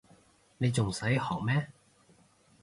[0.57, 1.69] 你仲使學咩